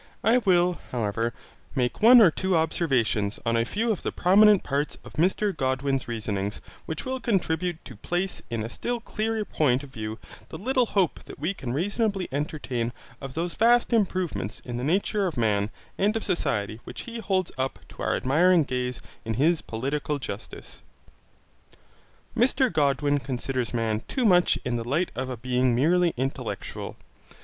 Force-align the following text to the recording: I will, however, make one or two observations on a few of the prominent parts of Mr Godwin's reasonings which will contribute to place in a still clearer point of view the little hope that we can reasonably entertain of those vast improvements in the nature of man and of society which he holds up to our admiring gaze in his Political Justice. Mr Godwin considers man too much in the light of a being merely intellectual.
I 0.23 0.39
will, 0.39 0.79
however, 0.91 1.31
make 1.75 2.01
one 2.01 2.21
or 2.21 2.31
two 2.31 2.57
observations 2.57 3.39
on 3.45 3.55
a 3.55 3.63
few 3.63 3.91
of 3.91 4.01
the 4.01 4.11
prominent 4.11 4.63
parts 4.63 4.97
of 5.05 5.13
Mr 5.13 5.55
Godwin's 5.55 6.07
reasonings 6.07 6.59
which 6.87 7.05
will 7.05 7.19
contribute 7.19 7.85
to 7.85 7.95
place 7.97 8.41
in 8.49 8.63
a 8.63 8.67
still 8.69 8.99
clearer 8.99 9.45
point 9.45 9.83
of 9.83 9.91
view 9.93 10.17
the 10.49 10.57
little 10.57 10.87
hope 10.87 11.25
that 11.25 11.37
we 11.37 11.53
can 11.53 11.71
reasonably 11.71 12.27
entertain 12.31 12.93
of 13.21 13.35
those 13.35 13.53
vast 13.53 13.93
improvements 13.93 14.59
in 14.65 14.77
the 14.77 14.83
nature 14.83 15.27
of 15.27 15.37
man 15.37 15.69
and 15.99 16.17
of 16.17 16.23
society 16.23 16.79
which 16.83 17.01
he 17.01 17.19
holds 17.19 17.51
up 17.55 17.77
to 17.89 18.01
our 18.01 18.15
admiring 18.15 18.63
gaze 18.63 19.01
in 19.23 19.35
his 19.35 19.61
Political 19.61 20.17
Justice. 20.17 20.81
Mr 22.35 22.73
Godwin 22.73 23.19
considers 23.19 23.71
man 23.71 24.01
too 24.07 24.25
much 24.25 24.57
in 24.65 24.77
the 24.77 24.83
light 24.89 25.11
of 25.13 25.29
a 25.29 25.37
being 25.37 25.75
merely 25.75 26.15
intellectual. 26.17 26.97